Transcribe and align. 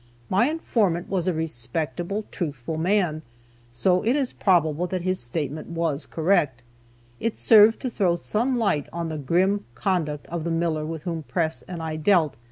My 0.31 0.49
informant 0.49 1.09
was 1.09 1.27
a 1.27 1.31
respectable, 1.33 2.25
truthful 2.31 2.75
man, 2.75 3.21
so 3.69 4.03
it 4.03 4.15
is 4.15 4.33
probable 4.33 4.87
that 4.87 5.03
his 5.03 5.19
statement 5.19 5.67
was 5.67 6.07
correct. 6.07 6.63
It 7.19 7.37
served 7.37 7.79
to 7.81 7.89
throw 7.91 8.15
some 8.15 8.57
light 8.57 8.87
on 8.91 9.09
the 9.09 9.19
grim 9.19 9.65
conduct 9.75 10.25
of 10.25 10.43
the 10.43 10.49
miller 10.49 10.87
with 10.87 11.03
whom 11.03 11.21
Press 11.21 11.61
and 11.67 11.83
I 11.83 11.97
dealt. 11.97 12.33